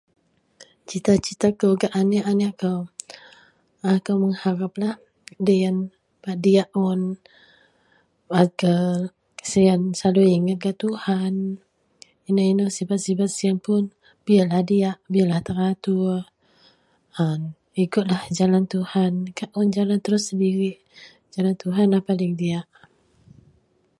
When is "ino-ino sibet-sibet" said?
12.29-13.31